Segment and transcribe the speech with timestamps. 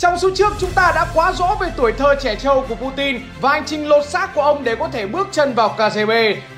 [0.00, 3.20] Trong số trước chúng ta đã quá rõ về tuổi thơ trẻ trâu của Putin
[3.40, 6.10] và hành trình lột xác của ông để có thể bước chân vào KGB.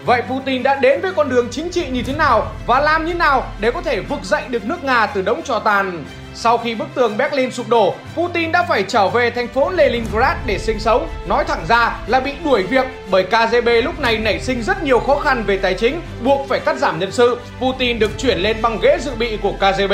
[0.04, 3.14] Vậy Putin đã đến với con đường chính trị như thế nào và làm như
[3.14, 6.04] nào để có thể vực dậy được nước Nga từ đống trò tàn?
[6.35, 10.36] Sau khi bức tường Berlin sụp đổ, Putin đã phải trở về thành phố Leningrad
[10.46, 11.09] để sinh sống.
[11.27, 15.00] Nói thẳng ra là bị đuổi việc bởi KGB lúc này nảy sinh rất nhiều
[15.00, 17.39] khó khăn về tài chính, buộc phải cắt giảm nhân sự.
[17.61, 19.93] Putin được chuyển lên băng ghế dự bị của KGB.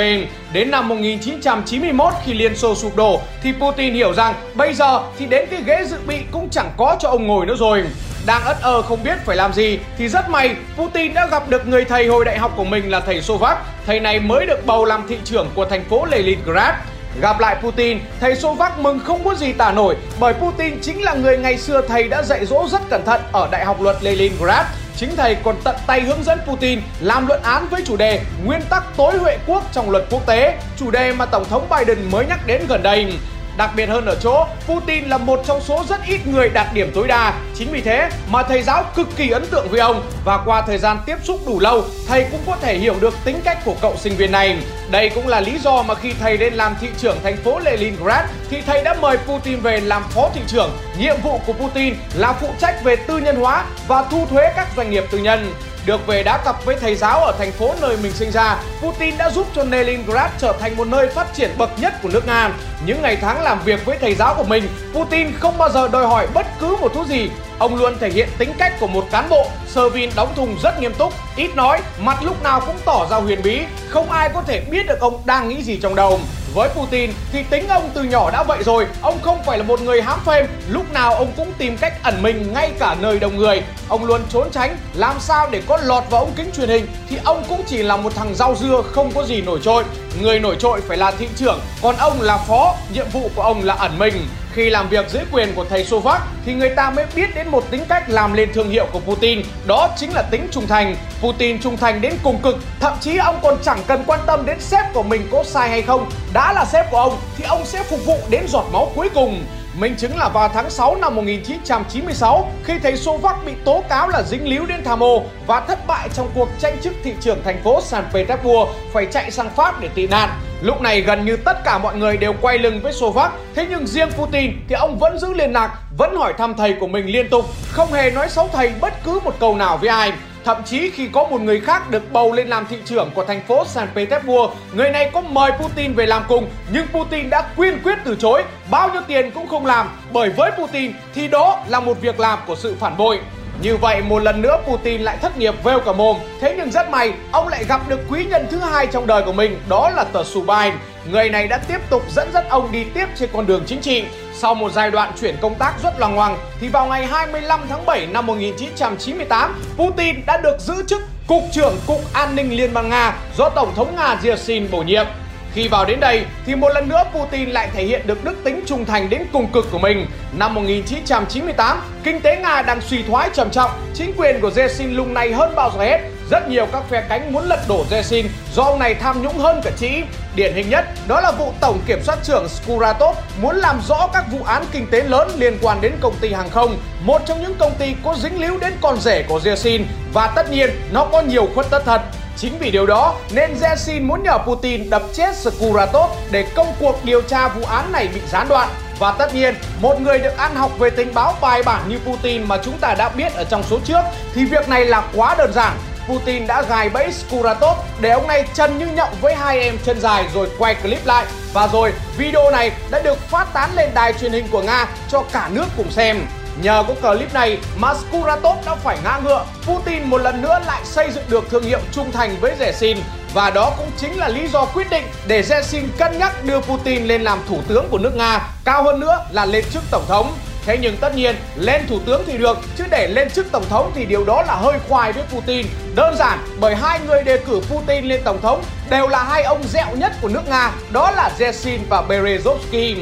[0.55, 5.27] Đến năm 1991 khi Liên Xô sụp đổ thì Putin hiểu rằng bây giờ thì
[5.27, 7.85] đến cái ghế dự bị cũng chẳng có cho ông ngồi nữa rồi.
[8.27, 11.69] Đang ất ơ không biết phải làm gì thì rất may Putin đã gặp được
[11.69, 13.59] người thầy hồi đại học của mình là thầy Sovak.
[13.87, 16.75] Thầy này mới được bầu làm thị trưởng của thành phố Leningrad.
[17.21, 21.15] Gặp lại Putin, thầy Sovak mừng không có gì tả nổi bởi Putin chính là
[21.15, 24.67] người ngày xưa thầy đã dạy dỗ rất cẩn thận ở Đại học luật Leningrad.
[24.97, 28.61] Chính thầy còn tận tay hướng dẫn Putin làm luận án với chủ đề Nguyên
[28.71, 32.27] tắc tối huệ quốc trong luật quốc tế, chủ đề mà Tổng thống Biden mới
[32.27, 33.13] nhắc đến gần đây.
[33.57, 36.91] Đặc biệt hơn ở chỗ, Putin là một trong số rất ít người đạt điểm
[36.95, 37.35] tối đa.
[37.55, 40.79] Chính vì thế mà thầy giáo cực kỳ ấn tượng với ông và qua thời
[40.79, 43.97] gian tiếp xúc đủ lâu, thầy cũng có thể hiểu được tính cách của cậu
[43.97, 44.57] sinh viên này.
[44.91, 48.25] Đây cũng là lý do mà khi thầy lên làm thị trưởng thành phố Leningrad
[48.51, 50.71] thì thầy đã mời Putin về làm phó thị trưởng.
[50.99, 54.69] Nhiệm vụ của Putin là phụ trách về tư nhân hóa và thu thuế các
[54.77, 55.53] doanh nghiệp tư nhân.
[55.87, 59.19] Được về đá cặp với thầy giáo ở thành phố nơi mình sinh ra, Putin
[59.19, 62.51] đã giúp cho Leningrad trở thành một nơi phát triển bậc nhất của nước Nga.
[62.87, 66.07] Những ngày tháng làm việc với thầy giáo của mình, Putin không bao giờ đòi
[66.07, 67.31] hỏi bất cứ một thứ gì.
[67.59, 70.95] Ông luôn thể hiện tính cách của một cán bộ, Servin đóng thùng rất nghiêm
[70.95, 74.61] túc, ít nói, mặt lúc nào cũng tỏ ra huyền bí, không ai có thể
[74.71, 76.21] biết được ông đang nghĩ gì trong đầu.
[76.55, 79.81] Với Putin thì tính ông từ nhỏ đã vậy rồi, ông không phải là một
[79.81, 83.37] người hám phêm, lúc nào ông cũng tìm cách ẩn mình ngay cả nơi đông
[83.37, 83.63] người.
[83.89, 87.17] Ông luôn trốn tránh, làm sao để có lọt vào ống kính truyền hình thì
[87.25, 89.85] ông cũng chỉ là một thằng rau dưa không có gì nổi trội.
[90.23, 93.65] Người nổi trội phải là thị trưởng, còn ông là phó, nhiệm vụ của ông
[93.65, 94.27] là ẩn mình.
[94.55, 97.71] Khi làm việc dưới quyền của thầy Sovak thì người ta mới biết đến một
[97.71, 100.97] tính cách làm lên thương hiệu của Putin, đó chính là tính trung thành.
[101.21, 104.61] Putin trung thành đến cùng cực, thậm chí ông còn chẳng cần quan tâm đến
[104.61, 106.11] sếp của mình có sai hay không.
[106.33, 109.45] Đã là sếp của ông thì ông sẽ phục vụ đến giọt máu cuối cùng.
[109.79, 114.23] Minh chứng là vào tháng 6 năm 1996 khi thầy Sovak bị tố cáo là
[114.23, 117.63] dính líu đến tham ô và thất bại trong cuộc tranh chức thị trưởng thành
[117.63, 120.31] phố San Petersburg phải chạy sang Pháp để tị nạn.
[120.65, 123.87] Lúc này gần như tất cả mọi người đều quay lưng với Sovak, thế nhưng
[123.87, 127.29] riêng Putin thì ông vẫn giữ liên lạc, vẫn hỏi thăm thầy của mình liên
[127.29, 130.13] tục, không hề nói xấu thầy bất cứ một câu nào với ai.
[130.45, 133.41] Thậm chí khi có một người khác được bầu lên làm thị trưởng của thành
[133.49, 137.83] phố San Petersburg, người này có mời Putin về làm cùng, nhưng Putin đã quyên
[137.83, 141.81] quyết từ chối, bao nhiêu tiền cũng không làm, bởi với Putin thì đó là
[141.81, 143.19] một việc làm của sự phản bội.
[143.63, 146.17] Như vậy một lần nữa Putin lại thất nghiệp vêu cả mồm.
[146.41, 149.33] Thế nhưng rất may, ông lại gặp được quý nhân thứ hai trong đời của
[149.33, 150.75] mình, Đó là tờ Subin
[151.11, 154.05] Người này đã tiếp tục dẫn dắt ông đi tiếp trên con đường chính trị.
[154.35, 157.87] Sau một giai đoạn chuyển công tác rất loằng ngoằng, Thì vào ngày 25 tháng
[157.87, 162.89] 7 năm 1998 Putin đã được giữ chức Cục trưởng Cục An ninh Liên bang
[162.89, 165.07] Nga do Tổng thống Nga Yeltsin bổ nhiệm
[165.55, 168.61] khi vào đến đây thì một lần nữa Putin lại thể hiện được đức tính
[168.67, 170.07] trung thành đến cùng cực của mình.
[170.39, 175.15] Năm 1998, kinh tế Nga đang suy thoái trầm trọng, chính quyền của Yeltsin lung
[175.15, 176.01] này hơn bao giờ hết.
[176.31, 179.61] Rất nhiều các phe cánh muốn lật đổ Yeltsin do ông này tham nhũng hơn
[179.65, 180.03] cả chỉ.
[180.35, 184.25] Điển hình nhất đó là vụ tổng kiểm soát trưởng Skuratov muốn làm rõ các
[184.33, 187.55] vụ án kinh tế lớn liên quan đến công ty hàng không, một trong những
[187.59, 191.23] công ty có dính líu đến con rể của Yeltsin và tất nhiên nó có
[191.23, 192.01] nhiều khuất tất thật.
[192.37, 197.05] Chính vì điều đó nên Yeltsin muốn nhờ Putin đập chết Skuratov để công cuộc
[197.05, 198.69] điều tra vụ án này bị gián đoạn.
[198.99, 202.43] Và tất nhiên, một người được ăn học về tình báo bài bản như Putin
[202.49, 204.01] mà chúng ta đã biết ở trong số trước
[204.35, 205.77] thì việc này là quá đơn giản.
[206.09, 210.01] Putin đã gài bẫy Skuratov để ông này chân như nhộng với hai em chân
[210.01, 211.27] dài rồi quay clip lại.
[211.53, 215.23] Và rồi, video này đã được phát tán lên đài truyền hình của Nga cho
[215.33, 216.27] cả nước cùng xem.
[216.63, 220.81] Nhờ có clip này mà Skuratov đã phải ngã ngựa, Putin một lần nữa lại
[220.85, 222.99] xây dựng được thương hiệu trung thành với Yeltsin
[223.35, 227.05] và đó cũng chính là lý do quyết định để Yeltsin cân nhắc đưa Putin
[227.05, 230.35] lên làm thủ tướng của nước Nga, cao hơn nữa là lên chức tổng thống.
[230.67, 233.93] Thế nhưng tất nhiên lên thủ tướng thì được chứ để lên chức tổng thống
[233.95, 235.67] thì điều đó là hơi khoai với Putin.
[235.95, 239.63] Đơn giản bởi hai người đề cử Putin lên tổng thống đều là hai ông
[239.73, 242.97] dẹo nhất của nước Nga, đó là Yeltsin và Berezovsky.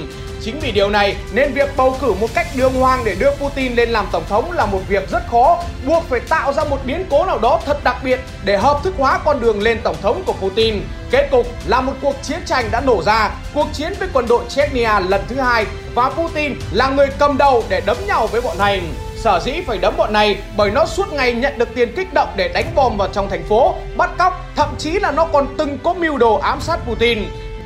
[0.45, 3.75] Chính vì điều này nên việc bầu cử một cách đường hoàng để đưa Putin
[3.75, 7.07] lên làm tổng thống là một việc rất khó, buộc phải tạo ra một biến
[7.11, 10.23] cố nào đó thật đặc biệt để hợp thức hóa con đường lên tổng thống
[10.27, 10.75] của Putin.
[11.11, 14.45] Kết cục là một cuộc chiến tranh đã nổ ra, cuộc chiến với quân đội
[14.49, 18.59] Chechnya lần thứ hai và Putin là người cầm đầu để đấm nhau với bọn
[18.59, 18.83] này.
[19.17, 22.29] Sở dĩ phải đấm bọn này bởi nó suốt ngày nhận được tiền kích động
[22.37, 25.79] để đánh bom vào trong thành phố, bắt cóc, thậm chí là nó còn từng
[25.85, 27.19] có mưu đồ ám sát Putin.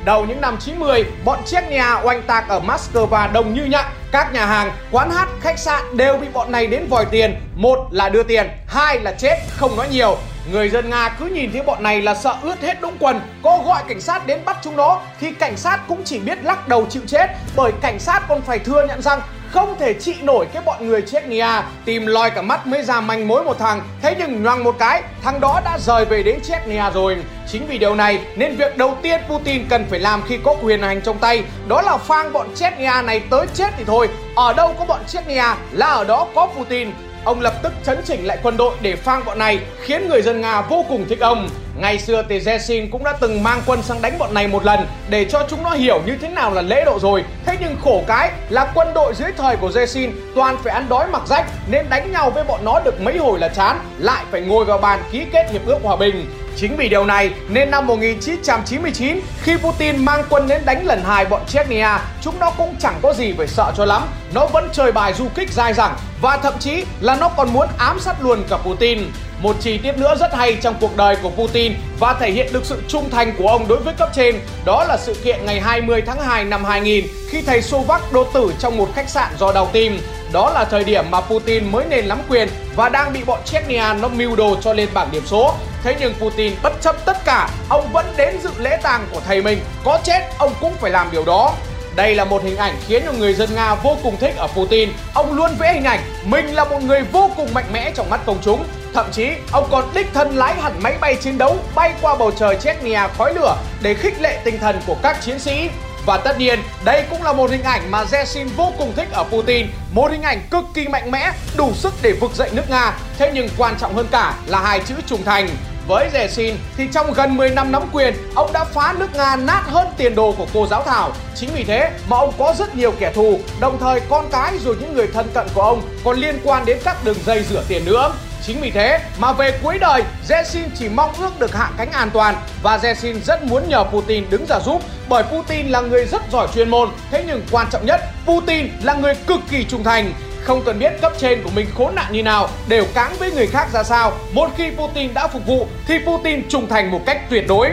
[0.05, 3.91] Đầu những năm 90, bọn Chechnya oanh tạc ở Moscow đông như nhặng.
[4.11, 7.35] Các nhà hàng, quán hát, khách sạn đều bị bọn này đến vòi tiền.
[7.55, 10.17] Một là đưa tiền, hai là chết, không nói nhiều.
[10.51, 13.63] Người dân Nga cứ nhìn thấy bọn này là sợ ướt hết đũng quần Có
[13.65, 16.85] gọi cảnh sát đến bắt chúng nó Thì cảnh sát cũng chỉ biết lắc đầu
[16.89, 19.21] chịu chết Bởi cảnh sát còn phải thừa nhận rằng
[19.51, 21.63] không thể trị nổi cái bọn người Chechnya à.
[21.85, 23.81] tìm lòi cả mắt mới ra manh mối một thằng.
[24.01, 27.17] Thế nhưng nhoang một cái, thằng đó đã rời về đến Chechnya à rồi.
[27.47, 30.81] Chính vì điều này nên việc đầu tiên Putin cần phải làm khi có quyền
[30.81, 33.01] hành trong tay, đó là phang bọn Chechnya à.
[33.01, 34.09] này tới chết thì thôi.
[34.35, 36.91] Ở đâu có bọn Chechnya là ở đó có Putin.
[37.27, 40.41] Ông lập tức chấn chỉnh lại quân đội để phang bọn này khiến người dân
[40.41, 41.49] Nga vô cùng thích ông.
[41.75, 44.87] Ngày xưa thì Yeltsin cũng đã từng mang quân sang đánh bọn này một lần
[45.09, 47.23] để cho chúng nó hiểu như thế nào là lễ độ rồi.
[47.45, 51.07] Thế nhưng khổ cái là quân đội dưới thời của Yeltsin toàn phải ăn đói
[51.07, 54.41] mặc rách nên đánh nhau với bọn nó được mấy hồi là chán, lại phải
[54.41, 56.25] ngồi vào bàn ký kết hiệp ước hòa bình.
[56.55, 61.25] Chính vì điều này nên năm 1999 khi Putin mang quân đến đánh lần hai
[61.25, 64.01] bọn Chechnya, chúng nó cũng chẳng có gì phải sợ cho lắm.
[64.33, 67.67] Nó vẫn chơi bài du kích dai dẳng và thậm chí là nó còn muốn
[67.77, 68.99] ám sát luôn cả Putin.
[69.41, 72.65] Một chi tiết nữa rất hay trong cuộc đời của Putin và thể hiện được
[72.65, 76.01] sự trung thành của ông đối với cấp trên đó là sự kiện ngày 20
[76.01, 79.69] tháng 2 năm 2000 khi thầy Sovak đột tử trong một khách sạn do đau
[79.71, 79.99] tim.
[80.31, 83.93] Đó là thời điểm mà Putin mới nền nắm quyền và đang bị bọn Chechnya
[83.93, 85.55] nó mưu đồ cho lên bảng điểm số.
[85.83, 89.41] Thế nhưng Putin bất chấp tất cả, ông vẫn đến dự lễ tang của thầy
[89.41, 89.59] mình.
[89.83, 91.53] Có chết, ông cũng phải làm điều đó.
[91.97, 94.89] Đây là một hình ảnh khiến cho người dân Nga vô cùng thích ở Putin.
[95.13, 98.19] Ông luôn vẽ hình ảnh mình là một người vô cùng mạnh mẽ trong mắt
[98.25, 98.63] công chúng.
[98.93, 102.31] Thậm chí, ông còn đích thân lái hẳn máy bay chiến đấu bay qua bầu
[102.31, 105.69] trời Chechnya khói lửa để khích lệ tinh thần của các chiến sĩ.
[106.05, 109.23] Và tất nhiên, đây cũng là một hình ảnh mà Yeltsin vô cùng thích ở
[109.23, 112.97] Putin Một hình ảnh cực kỳ mạnh mẽ, đủ sức để vực dậy nước Nga
[113.17, 115.49] Thế nhưng quan trọng hơn cả là hai chữ trung thành
[115.87, 119.63] với Yeltsin thì trong gần 10 năm nắm quyền, ông đã phá nước Nga nát
[119.65, 121.11] hơn tiền đồ của cô giáo Thảo.
[121.35, 124.75] Chính vì thế mà ông có rất nhiều kẻ thù, đồng thời con cái rồi
[124.79, 127.85] những người thân cận của ông còn liên quan đến các đường dây rửa tiền
[127.85, 128.11] nữa.
[128.43, 132.09] Chính vì thế mà về cuối đời, Yeltsin chỉ mong ước được hạ cánh an
[132.13, 136.21] toàn và Yeltsin rất muốn nhờ Putin đứng ra giúp bởi Putin là người rất
[136.31, 136.89] giỏi chuyên môn.
[137.11, 140.13] Thế nhưng quan trọng nhất, Putin là người cực kỳ trung thành.
[140.47, 143.47] Không cần biết cấp trên của mình khốn nạn như nào, đều cáng với người
[143.47, 144.11] khác ra sao.
[144.31, 147.69] Một khi Putin đã phục vụ thì Putin trung thành một cách tuyệt đối.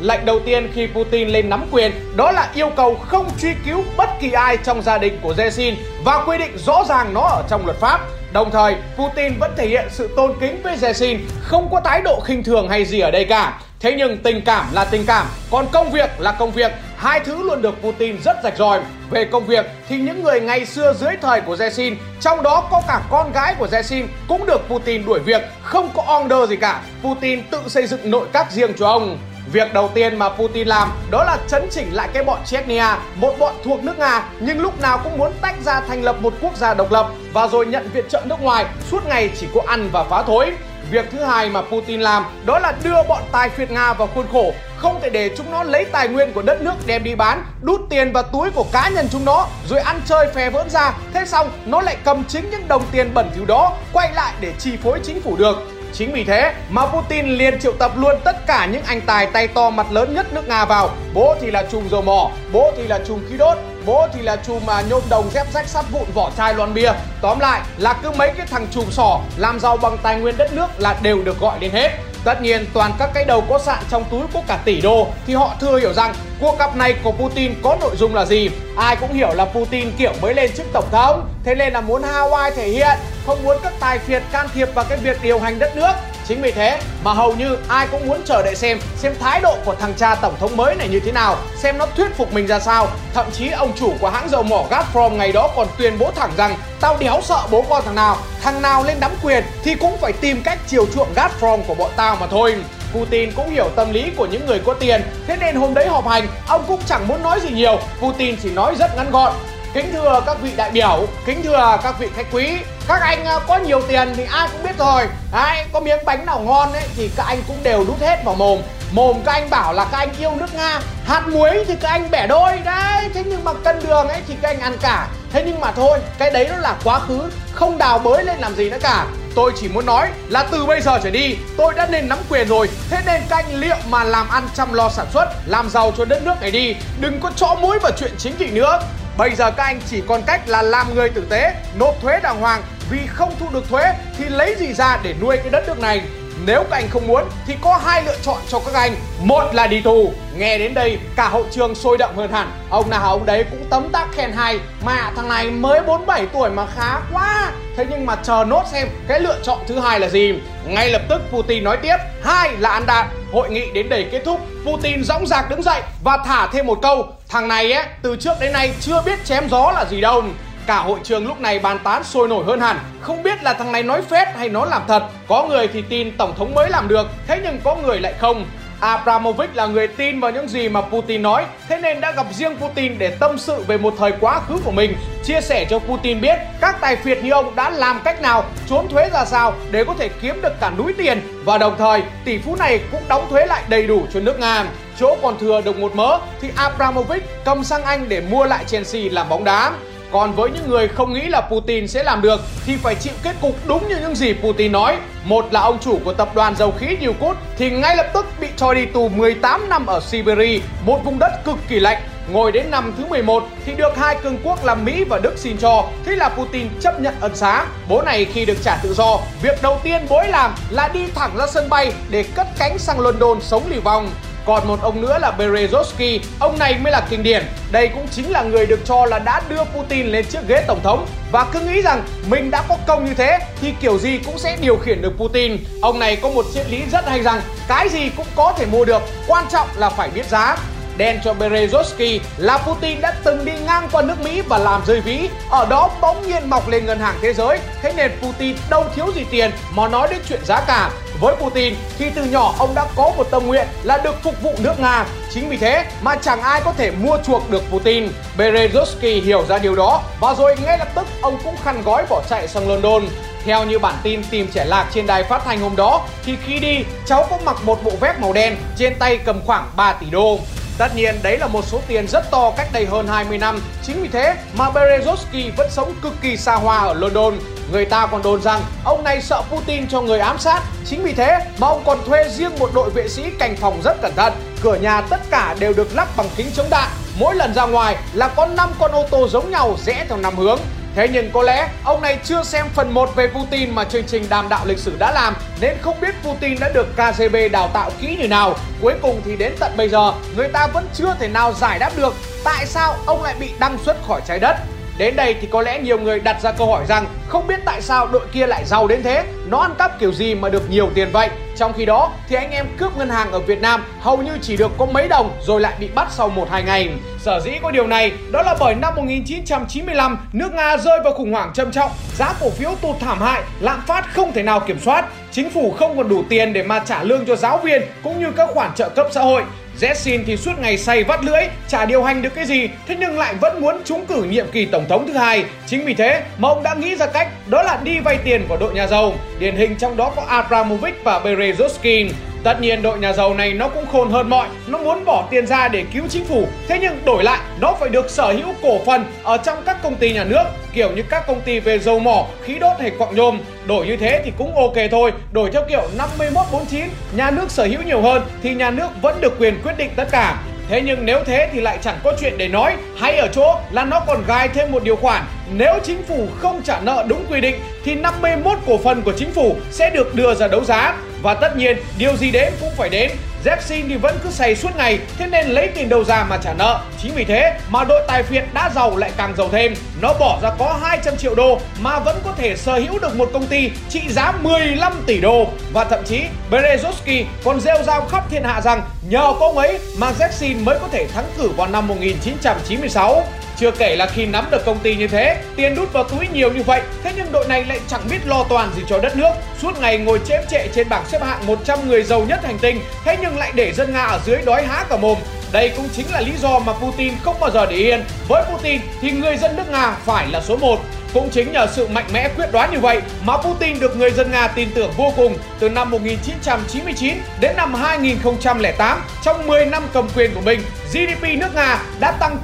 [0.00, 3.84] Lệnh đầu tiên khi Putin lên nắm quyền đó là yêu cầu không truy cứu
[3.96, 7.42] bất kỳ ai trong gia đình của Yeltsin và quy định rõ ràng nó ở
[7.50, 8.00] trong luật pháp.
[8.32, 12.20] Đồng thời, Putin vẫn thể hiện sự tôn kính với Yeltsin, không có thái độ
[12.20, 13.58] khinh thường hay gì ở đây cả.
[13.80, 16.72] Thế nhưng tình cảm là tình cảm, còn công việc là công việc.
[16.96, 18.80] Hai thứ luôn được Putin rất rạch ròi.
[19.10, 22.82] Về công việc thì những người ngày xưa dưới thời của Yeltsin, trong đó có
[22.88, 26.82] cả con gái của Yeltsin cũng được Putin đuổi việc, không có order gì cả.
[27.02, 29.18] Putin tự xây dựng nội các riêng cho ông.
[29.52, 33.34] Việc đầu tiên mà Putin làm đó là chấn chỉnh lại cái bọn Chechnya, một
[33.38, 36.56] bọn thuộc nước Nga nhưng lúc nào cũng muốn tách ra thành lập một quốc
[36.56, 39.88] gia độc lập và rồi nhận viện trợ nước ngoài, suốt ngày chỉ có ăn
[39.92, 40.52] và phá thối.
[40.90, 44.26] Việc thứ hai mà Putin làm đó là đưa bọn tài phiệt Nga vào khuôn
[44.32, 47.44] khổ, không thể để chúng nó lấy tài nguyên của đất nước đem đi bán,
[47.60, 50.94] đút tiền vào túi của cá nhân chúng nó, rồi ăn chơi phè vỡn ra.
[51.14, 54.52] Thế xong, nó lại cầm chính những đồng tiền bẩn thỉu đó, quay lại để
[54.58, 55.77] chi phối chính phủ được.
[55.92, 59.48] Chính vì thế mà Putin liền triệu tập luôn tất cả những anh tài tay
[59.48, 60.90] to mặt lớn nhất nước Nga vào.
[61.14, 64.36] Bố thì là chùm dầu mỏ, bố thì là chùm khí đốt, bố thì là
[64.36, 66.92] chùm mà nhôm đồng dép rách sắt vụn vỏ chai lon bia.
[67.22, 70.52] Tóm lại là cứ mấy cái thằng chùm sỏ làm giàu bằng tài nguyên đất
[70.52, 71.90] nước là đều được gọi đến hết.
[72.24, 75.34] Tất nhiên toàn các cái đầu có sạn trong túi có cả tỷ đô thì
[75.34, 78.50] họ thừa hiểu rằng cuộc gặp này của Putin có nội dung là gì.
[78.76, 82.02] Ai cũng hiểu là Putin kiểu mới lên chức tổng thống, thế nên là muốn
[82.02, 85.58] Hawaii thể hiện không muốn các tài phiệt can thiệp vào cái việc điều hành
[85.58, 85.92] đất nước
[86.28, 89.56] Chính vì thế mà hầu như ai cũng muốn chờ đợi xem xem thái độ
[89.64, 92.46] của thằng cha tổng thống mới này như thế nào, xem nó thuyết phục mình
[92.46, 92.88] ra sao.
[93.14, 96.30] Thậm chí ông chủ của hãng dầu mỏ Gazprom ngày đó còn tuyên bố thẳng
[96.36, 99.96] rằng tao đéo sợ bố con thằng nào, thằng nào lên nắm quyền thì cũng
[100.00, 102.56] phải tìm cách chiều chuộng Gazprom của bọn tao mà thôi.
[102.92, 106.08] Putin cũng hiểu tâm lý của những người có tiền Thế nên hôm đấy họp
[106.08, 109.32] hành Ông cũng chẳng muốn nói gì nhiều Putin chỉ nói rất ngắn gọn
[109.74, 112.56] Kính thưa các vị đại biểu, kính thưa các vị khách quý
[112.88, 115.06] Các anh à, có nhiều tiền thì ai cũng biết rồi.
[115.32, 118.34] Đấy, có miếng bánh nào ngon ấy thì các anh cũng đều đút hết vào
[118.34, 118.58] mồm.
[118.92, 122.10] Mồm các anh bảo là các anh yêu nước Nga Hạt muối thì các anh
[122.10, 122.58] bẻ đôi.
[122.64, 125.08] Đấy, thế nhưng mà cân đường ấy thì các anh ăn cả.
[125.32, 127.20] Thế nhưng mà thôi, cái đấy nó là quá khứ
[127.52, 129.06] Không đào bới lên làm gì nữa cả.
[129.34, 132.48] Tôi chỉ muốn nói là từ bây giờ trở đi Tôi đã nên nắm quyền
[132.48, 132.68] rồi.
[132.90, 136.04] Thế nên các anh liệu mà làm ăn chăm lo sản xuất Làm giàu cho
[136.04, 138.80] đất nước này đi Đừng có chõ mũi vào chuyện chính trị nữa.
[139.18, 142.40] Bây giờ các anh chỉ còn cách là làm người tử tế, nộp thuế đàng
[142.40, 145.80] hoàng vì không thu được thuế thì lấy gì ra để nuôi cái đất nước
[145.80, 146.02] này.
[146.46, 148.94] Nếu các anh không muốn thì có hai lựa chọn cho các anh.
[149.20, 150.12] Một là đi tù.
[150.36, 152.50] Nghe đến đây cả hậu trường sôi động hơn hẳn.
[152.70, 154.58] Ông nào ông đấy cũng tấm tắc khen hay.
[154.84, 157.52] Mà thằng này mới 47 tuổi mà khá quá.
[157.76, 160.34] Thế nhưng mà chờ nốt xem cái lựa chọn thứ hai là gì.
[160.66, 161.96] Ngay lập tức Putin nói tiếp.
[162.22, 163.06] Hai là ăn đạn.
[163.32, 164.40] Hội nghị đến đây kết thúc.
[164.66, 167.06] Putin dõng dạc đứng dậy và thả thêm một câu.
[167.28, 170.22] Thằng này ấy, từ trước đến nay chưa biết chém gió là gì đâu.
[170.68, 172.78] Cả hội trường lúc này bàn tán sôi nổi hơn hẳn.
[173.00, 175.02] Không biết là thằng này nói phét hay nó làm thật.
[175.28, 178.46] Có người thì tin Tổng thống mới làm được Thế nhưng có người lại không.
[178.80, 182.56] Abramovich là người tin vào những gì mà Putin nói, thế nên đã gặp riêng
[182.56, 186.20] Putin để tâm sự về một thời quá khứ của mình, chia sẻ cho Putin
[186.20, 189.84] biết các tài phiệt như ông đã làm cách nào, trốn thuế ra sao để
[189.84, 191.20] có thể kiếm được cả núi tiền.
[191.44, 194.64] Và đồng thời tỷ phú này cũng đóng thuế lại đầy đủ cho nước Nga.
[194.98, 199.02] Chỗ còn thừa được một mớ thì Abramovich cầm sang Anh để mua lại Chelsea
[199.10, 199.72] làm bóng đá.
[200.12, 203.36] Còn với những người không nghĩ là Putin sẽ làm được thì phải chịu kết
[203.40, 204.96] cục đúng như những gì Putin nói.
[205.24, 208.48] Một là ông chủ của tập đoàn dầu khí Yukut thì ngay lập tức bị
[208.56, 212.02] cho đi tù 18 năm ở Siberia, một vùng đất cực kỳ lạnh.
[212.32, 215.56] Ngồi đến năm thứ 11 thì được hai cường quốc là Mỹ và Đức xin
[215.58, 215.84] cho.
[216.04, 217.66] Thế là Putin chấp nhận ân xá.
[217.88, 221.06] Bố này khi được trả tự do, việc đầu tiên bố ấy làm là đi
[221.14, 224.10] thẳng ra sân bay để cất cánh sang London sống liều vòng
[224.48, 227.46] còn một ông nữa là Berezovsky, ông này mới là kinh điển.
[227.72, 230.80] Đây cũng chính là người được cho là đã đưa Putin lên chiếc ghế tổng
[230.82, 234.38] thống và cứ nghĩ rằng mình đã có công như thế thì kiểu gì cũng
[234.38, 235.56] sẽ điều khiển được Putin.
[235.82, 238.84] Ông này có một triết lý rất hay rằng cái gì cũng có thể mua
[238.84, 240.56] được, quan trọng là phải biết giá
[240.98, 245.00] đen cho Berezovsky là Putin đã từng đi ngang qua nước Mỹ và làm rơi
[245.00, 245.28] ví.
[245.50, 247.58] Ở đó bỗng nhiên mọc lên ngân hàng thế giới.
[247.82, 250.90] Thế nên Putin đâu thiếu gì tiền mà nói đến chuyện giá cả.
[251.20, 254.54] Với Putin thì từ nhỏ ông đã có một tâm nguyện là được phục vụ
[254.58, 255.06] nước Nga.
[255.34, 258.08] Chính vì thế mà chẳng ai có thể mua chuộc được Putin.
[258.38, 262.22] Berezovsky hiểu ra điều đó và rồi ngay lập tức ông cũng khăn gói bỏ
[262.30, 263.02] chạy sang London.
[263.44, 266.58] Theo như bản tin tìm trẻ lạc trên đài phát thanh hôm đó, thì khi
[266.58, 270.10] đi, cháu cũng mặc một bộ vest màu đen, trên tay cầm khoảng 3 tỷ
[270.10, 270.38] đô.
[270.78, 273.60] Tất nhiên, đấy là một số tiền rất to, cách đây hơn 20 năm.
[273.82, 277.34] Chính vì thế mà Berezovsky vẫn sống cực kỳ xa hoa ở London.
[277.72, 280.62] Người ta còn đồn rằng ông này sợ Putin cho người ám sát.
[280.86, 284.02] Chính vì thế mà ông còn thuê riêng một đội vệ sĩ canh phòng rất
[284.02, 284.32] cẩn thận.
[284.62, 286.88] Cửa nhà tất cả đều được lắp bằng kính chống đạn.
[287.18, 290.36] Mỗi lần ra ngoài là có 5 con ô tô giống nhau rẽ theo năm
[290.36, 290.58] hướng.
[290.98, 294.24] Thế nhưng có lẽ ông này chưa xem phần 1 về Putin mà chương trình
[294.28, 297.90] đàm đạo lịch sử đã làm, nên không biết Putin đã được KGB đào tạo
[298.00, 298.56] kỹ như nào.
[298.80, 301.90] Cuối cùng thì đến tận bây giờ, người ta vẫn chưa thể nào giải đáp
[301.96, 302.14] được
[302.44, 304.56] tại sao ông lại bị đăng xuất khỏi trái đất.
[304.98, 307.82] Đến đây thì có lẽ nhiều người đặt ra câu hỏi rằng không biết tại
[307.82, 310.90] sao đội kia lại giàu đến thế, nó ăn cắp kiểu gì mà được nhiều
[310.94, 311.28] tiền vậy.
[311.56, 314.56] Trong khi đó thì anh em cướp ngân hàng ở Việt Nam hầu như chỉ
[314.56, 316.88] được có mấy đồng rồi lại bị bắt sau 1-2 ngày.
[317.18, 321.32] Sở dĩ có điều này đó là bởi năm 1995 nước Nga rơi vào khủng
[321.32, 324.80] hoảng trầm trọng, giá cổ phiếu tụt thảm hại, lạm phát không thể nào kiểm
[324.80, 328.20] soát, chính phủ không còn đủ tiền để mà trả lương cho giáo viên cũng
[328.20, 329.42] như các khoản trợ cấp xã hội.
[329.80, 333.18] Zetsin thì suốt ngày say vắt lưỡi, chả điều hành được cái gì, thế nhưng
[333.18, 335.44] lại vẫn muốn trúng cử nhiệm kỳ tổng thống thứ hai.
[335.66, 338.56] Chính vì thế mà ông đã nghĩ ra cách đó là đi vay tiền của
[338.56, 339.14] đội nhà giàu.
[339.38, 342.08] Điển hình trong đó có Abramovich và Berezovsky.
[342.42, 345.46] Tất nhiên đội nhà giàu này nó cũng khôn hơn mọi Nó muốn bỏ tiền
[345.46, 346.46] ra để cứu chính phủ.
[346.68, 349.94] Thế nhưng đổi lại nó phải được sở hữu cổ phần Ở trong các công
[349.94, 353.16] ty nhà nước Kiểu như các công ty về dầu mỏ, khí đốt hay quặng
[353.16, 353.38] nhôm.
[353.66, 356.84] Đổi như thế thì cũng ok thôi Đổi theo kiểu 5149
[357.16, 360.08] Nhà nước sở hữu nhiều hơn Thì nhà nước vẫn được quyền quyết định tất
[360.10, 360.42] cả.
[360.68, 363.84] Thế nhưng nếu thế thì lại chẳng có chuyện để nói Hay ở chỗ là
[363.84, 365.24] nó còn gai thêm một điều khoản.
[365.52, 369.30] Nếu chính phủ không trả nợ đúng quy định Thì 51 cổ phần của chính
[369.30, 372.88] phủ sẽ được đưa ra đấu giá và tất nhiên, điều gì đến cũng phải
[372.88, 373.10] đến.
[373.44, 376.54] Jackson thì vẫn cứ say suốt ngày, Thế nên lấy tiền đâu ra mà trả
[376.54, 376.80] nợ.
[377.02, 379.74] Chính vì thế mà đội tài phiệt đã giàu lại càng giàu thêm.
[380.02, 383.30] Nó bỏ ra có 200 triệu đô Mà vẫn có thể sở hữu được một
[383.32, 385.46] công ty trị giá 15 tỷ đô.
[385.72, 389.78] Và thậm chí, Berezovsky còn rêu rao khắp thiên hạ rằng Nhờ có ông ấy
[389.98, 393.24] mà Jackson mới có thể thắng cử vào năm 1996
[393.60, 396.52] chưa kể là khi nắm được công ty như thế, tiền đút vào túi nhiều
[396.52, 399.30] như vậy, thế nhưng đội này lại chẳng biết lo toàn gì cho đất nước.
[399.62, 402.80] Suốt ngày ngồi chém trệ trên bảng xếp hạng 100 người giàu nhất hành tinh,
[403.04, 405.18] thế nhưng lại để dân Nga ở dưới đói há cả mồm.
[405.52, 408.04] Đây cũng chính là lý do mà Putin không bao giờ để yên.
[408.28, 410.80] Với Putin thì người dân nước Nga phải là số 1.
[411.14, 414.30] Cũng chính nhờ sự mạnh mẽ quyết đoán như vậy mà Putin được người dân
[414.30, 419.02] Nga tin tưởng vô cùng từ năm 1999 đến năm 2008.
[419.22, 420.60] Trong 10 năm cầm quyền của mình,
[420.92, 422.38] GDP nước Nga đã tăng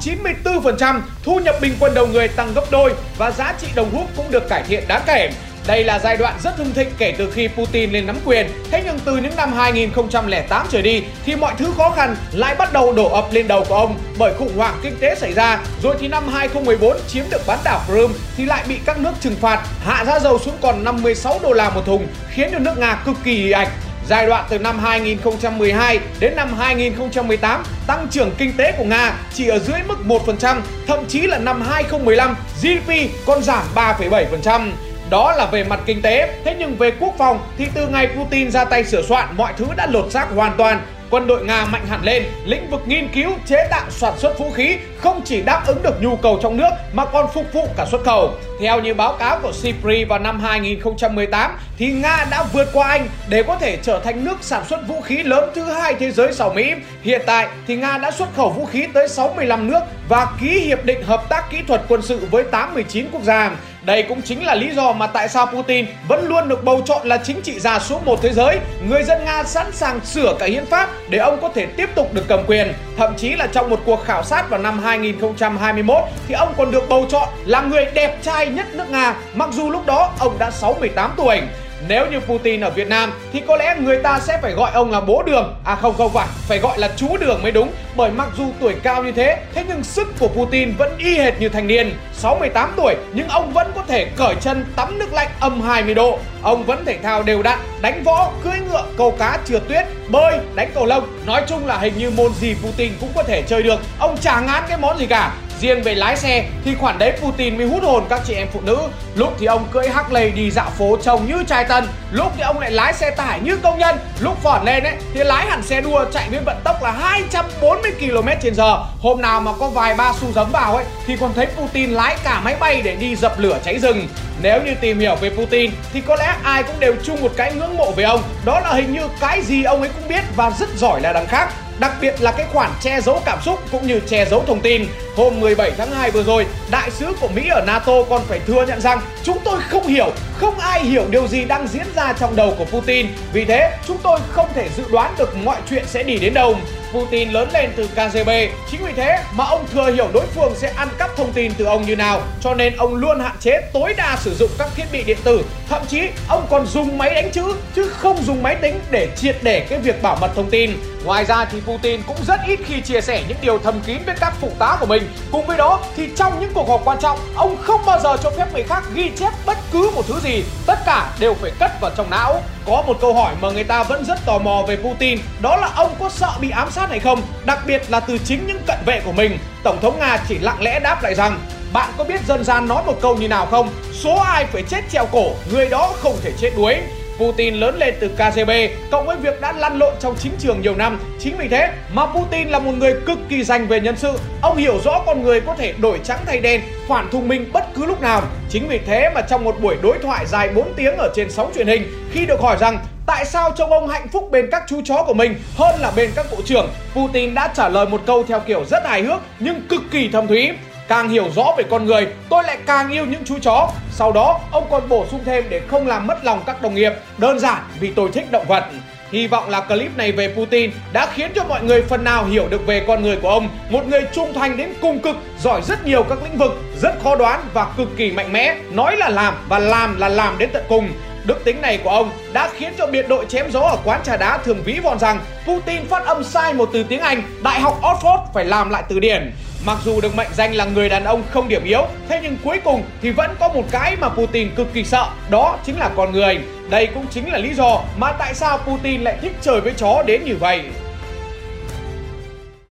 [0.45, 4.17] 94%, thu nhập bình quân đầu người tăng gấp đôi và giá trị đồng rúp
[4.17, 5.31] cũng được cải thiện đáng kể.
[5.67, 8.51] Đây là giai đoạn rất hưng thịnh kể từ khi Putin lên nắm quyền.
[8.71, 12.73] Thế nhưng từ những năm 2008 trở đi thì mọi thứ khó khăn lại bắt
[12.73, 15.61] đầu đổ ập lên đầu của ông bởi khủng hoảng kinh tế xảy ra.
[15.83, 19.37] Rồi thì năm 2014 chiếm được bán đảo Crimea thì lại bị các nước trừng
[19.41, 23.03] phạt, hạ giá dầu xuống còn 56 đô la một thùng, khiến cho nước Nga
[23.07, 23.69] cực kỳ ị ạch.
[24.09, 29.49] Giai đoạn từ năm 2012 đến năm 2018, tăng trưởng kinh tế của Nga chỉ
[29.49, 32.93] ở dưới mức 1%, thậm chí là năm 2015 GDP
[33.27, 34.71] còn giảm 3,7%.
[35.11, 38.51] Đó là về mặt kinh tế, thế nhưng về quốc phòng thì từ ngày Putin
[38.51, 40.83] ra tay sửa soạn mọi thứ đã lột xác hoàn toàn
[41.15, 44.51] quân đội Nga mạnh hẳn lên, lĩnh vực nghiên cứu, chế tạo, sản xuất vũ
[44.51, 47.87] khí không chỉ đáp ứng được nhu cầu trong nước mà còn phục vụ cả
[47.91, 48.31] xuất khẩu.
[48.61, 53.09] Theo như báo cáo của CIPRI vào năm 2018 thì Nga đã vượt qua Anh
[53.29, 56.33] để có thể trở thành nước sản xuất vũ khí lớn thứ hai thế giới
[56.33, 56.73] sau Mỹ.
[57.03, 60.85] Hiện tại thì Nga đã xuất khẩu vũ khí tới 65 nước và ký hiệp
[60.85, 63.51] định hợp tác kỹ thuật quân sự với 89 quốc gia.
[63.85, 67.07] Đây cũng chính là lý do mà tại sao Putin vẫn luôn được bầu chọn
[67.07, 68.59] là chính trị gia số một thế giới.
[68.89, 72.15] Người dân Nga sẵn sàng sửa cả hiến pháp để ông có thể tiếp tục
[72.15, 72.73] được cầm quyền.
[72.97, 75.97] Thậm chí là trong một cuộc khảo sát vào năm 2021
[76.29, 79.71] thì ông còn được bầu chọn là người đẹp trai nhất nước Nga, mặc dù
[79.71, 81.41] lúc đó ông đã 68 tuổi.
[81.89, 84.91] Nếu như Putin ở Việt Nam thì có lẽ người ta sẽ phải gọi ông
[84.91, 85.55] là bố đường.
[85.65, 87.73] À không không phải, phải gọi là chú đường mới đúng.
[87.97, 91.41] Bởi mặc dù tuổi cao như thế Thế nhưng sức của Putin vẫn y hệt
[91.41, 91.93] như thanh niên.
[92.13, 96.19] 68 tuổi nhưng ông vẫn có thể cởi chân tắm nước lạnh âm 20 độ.
[96.43, 100.39] Ông vẫn thể thao đều đặn, đánh võ, cưỡi ngựa, câu cá, trượt tuyết, bơi,
[100.55, 101.09] đánh cầu lông.
[101.27, 103.81] Nói chung là hình như môn gì Putin cũng có thể chơi được.
[103.99, 105.33] Ông chả ngán cái món gì cả.
[105.61, 108.61] Riêng về lái xe thì khoản đấy Putin mới hút hồn các chị em phụ
[108.61, 108.79] nữ.
[109.15, 112.59] Lúc thì ông cưỡi Harley đi dạo phố trông như trai tân, Lúc thì ông
[112.59, 113.97] lại lái xe tải như công nhân.
[114.21, 117.93] Lúc phỏn lên ấy, thì lái hẳn xe đua chạy với vận tốc là 240
[118.01, 118.63] km h
[119.01, 122.17] Hôm nào mà có vài ba xu giấm vào ấy, Thì còn thấy Putin lái
[122.25, 124.09] cả máy bay để đi dập lửa cháy rừng
[124.43, 127.55] nếu như tìm hiểu về Putin thì có lẽ ai cũng đều chung một cái
[127.55, 130.51] ngưỡng mộ về ông Đó là hình như cái gì ông ấy cũng biết và
[130.51, 131.49] rất giỏi là đằng khác
[131.79, 134.87] Đặc biệt là cái khoản che giấu cảm xúc cũng như che giấu thông tin.
[135.17, 138.67] Hôm 17 tháng 2 vừa rồi, đại sứ của Mỹ ở NATO còn phải thừa
[138.67, 140.11] nhận rằng chúng tôi không hiểu,
[140.45, 143.07] không ai hiểu điều gì đang diễn ra trong đầu của Putin.
[143.33, 146.57] Vì thế, chúng tôi không thể dự đoán được mọi chuyện sẽ đi đến đâu.
[146.93, 148.31] Putin lớn lên từ KGB,
[148.71, 151.65] chính vì thế mà ông thừa hiểu đối phương sẽ ăn cắp thông tin từ
[151.65, 154.85] ông như nào, cho nên ông luôn hạn chế tối đa sử dụng các thiết
[154.93, 155.45] bị điện tử.
[155.69, 159.37] Thậm chí, ông còn dùng máy đánh chữ chứ không dùng máy tính để triệt
[159.43, 160.71] để cái việc bảo mật thông tin.
[161.05, 164.15] Ngoài ra thì Putin cũng rất ít khi chia sẻ những điều thầm kín với
[164.21, 165.13] các phụ tá của mình.
[165.33, 168.31] Cùng với đó thì trong những cuộc họp quan trọng, ông không bao giờ cho
[168.31, 170.45] phép người khác ghi chép bất cứ một thứ gì.
[170.67, 172.43] Tất cả đều phải cất vào trong não.
[172.67, 175.71] Có một câu hỏi mà người ta vẫn rất tò mò về Putin, đó là
[175.77, 177.23] ông có sợ bị ám sát hay không?
[177.45, 179.39] Đặc biệt là từ chính những cận vệ của mình.
[179.63, 181.41] Tổng thống Nga chỉ lặng lẽ đáp lại rằng
[181.73, 183.69] bạn có biết dân gian nói một câu như nào không?
[183.93, 186.77] Số ai phải chết treo cổ, người đó không thể chết đuối.
[187.19, 188.51] Putin lớn lên từ KGB
[188.91, 191.01] cộng với việc đã lăn lộn trong chính trường nhiều năm.
[191.21, 194.19] Chính vì thế mà Putin là một người cực kỳ dành về nhân sự.
[194.43, 197.65] Ông hiểu rõ con người có thể đổi trắng thay đen, phản thùng minh bất
[197.75, 198.23] cứ lúc nào.
[198.51, 201.53] Chính vì thế mà trong một buổi đối thoại dài 4 tiếng ở trên sóng
[201.55, 204.81] truyền hình, khi được hỏi rằng tại sao trông ông hạnh phúc bên các chú
[204.85, 208.25] chó của mình hơn là bên các bộ trưởng, Putin đã trả lời một câu
[208.29, 210.51] theo kiểu rất hài hước nhưng cực kỳ thâm thúy.
[210.89, 213.71] Càng hiểu rõ về con người, tôi lại càng yêu những chú chó.
[213.93, 216.93] Sau đó, ông còn bổ sung thêm để không làm mất lòng các đồng nghiệp.
[217.19, 218.65] Đơn giản vì tôi thích động vật.
[219.13, 222.49] Hy vọng là clip này về Putin đã khiến cho mọi người phần nào hiểu
[222.49, 223.49] được về con người của ông.
[223.71, 227.17] Một người trung thành đến cùng cực, giỏi rất nhiều các lĩnh vực, rất khó
[227.17, 228.57] đoán và cực kỳ mạnh mẽ.
[228.71, 230.89] Nói là làm và làm là làm đến tận cùng.
[231.25, 234.17] Đức tính này của ông đã khiến cho biệt đội chém gió ở quán trà
[234.17, 237.81] đá thường ví von rằng Putin phát âm sai một từ tiếng Anh, Đại học
[237.83, 239.33] Oxford phải làm lại từ điển.
[239.67, 242.61] Mặc dù được mệnh danh là người đàn ông không điểm yếu, thế nhưng cuối
[242.65, 246.13] cùng thì vẫn có một cái mà Putin cực kỳ sợ, đó chính là con
[246.13, 246.39] người.
[246.71, 250.03] Đây cũng chính là lý do mà tại sao Putin lại thích chơi với chó
[250.07, 250.63] đến như vậy.